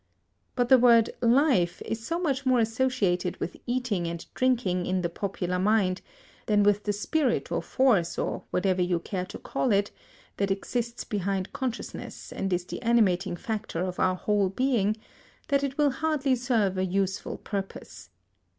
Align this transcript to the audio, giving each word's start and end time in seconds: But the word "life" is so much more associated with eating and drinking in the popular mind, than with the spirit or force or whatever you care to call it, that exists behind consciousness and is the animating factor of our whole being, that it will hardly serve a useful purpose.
But 0.55 0.69
the 0.69 0.79
word 0.79 1.11
"life" 1.21 1.79
is 1.85 2.03
so 2.03 2.17
much 2.19 2.43
more 2.43 2.57
associated 2.57 3.39
with 3.39 3.55
eating 3.67 4.07
and 4.07 4.25
drinking 4.33 4.87
in 4.87 5.03
the 5.03 5.09
popular 5.11 5.59
mind, 5.59 6.01
than 6.47 6.63
with 6.63 6.85
the 6.85 6.91
spirit 6.91 7.51
or 7.51 7.61
force 7.61 8.17
or 8.17 8.41
whatever 8.49 8.81
you 8.81 8.99
care 8.99 9.25
to 9.27 9.37
call 9.37 9.71
it, 9.71 9.91
that 10.37 10.49
exists 10.49 11.03
behind 11.03 11.53
consciousness 11.53 12.31
and 12.31 12.51
is 12.51 12.65
the 12.65 12.81
animating 12.81 13.35
factor 13.35 13.83
of 13.83 13.99
our 13.99 14.15
whole 14.15 14.49
being, 14.49 14.97
that 15.49 15.63
it 15.63 15.77
will 15.77 15.91
hardly 15.91 16.35
serve 16.35 16.79
a 16.79 16.83
useful 16.83 17.37
purpose. 17.37 18.09